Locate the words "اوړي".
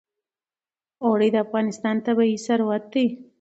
1.03-1.29